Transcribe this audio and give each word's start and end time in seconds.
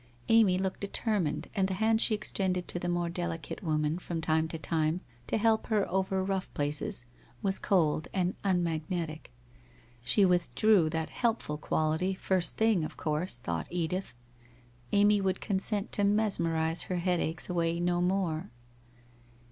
Amy 0.29 0.57
looked 0.57 0.79
determined 0.79 1.47
and 1.55 1.67
the 1.67 1.75
hand 1.75 2.01
she 2.01 2.15
extended 2.15 2.67
to 2.67 2.79
the 2.79 2.89
more 2.89 3.07
delicate 3.07 3.61
woman 3.61 3.99
from 3.99 4.19
time 4.19 4.47
to 4.47 4.57
time 4.57 5.01
to 5.27 5.37
help 5.37 5.67
her 5.67 5.87
over 5.91 6.23
rough 6.23 6.51
places, 6.55 7.05
was 7.43 7.59
cold 7.59 8.07
and 8.11 8.33
un 8.43 8.63
magnetic. 8.63 9.31
She 10.03 10.25
withdrew 10.25 10.89
that 10.89 11.11
helpful 11.11 11.59
quality 11.59 12.15
first 12.15 12.57
thing, 12.57 12.83
of 12.83 12.97
course, 12.97 13.35
thought 13.35 13.67
Edith. 13.69 14.15
Amy 14.91 15.21
would 15.21 15.39
consent 15.39 15.91
to 15.91 16.03
mesmerize 16.03 16.81
her 16.89 16.95
headaches 16.95 17.47
away 17.47 17.79
no 17.79 18.01
more. 18.01 18.49